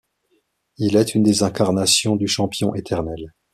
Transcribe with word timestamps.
Il 0.79 0.95
est 0.97 1.13
une 1.13 1.21
des 1.21 1.43
incarnations 1.43 2.15
du 2.15 2.27
champion 2.27 2.73
éternel. 2.73 3.35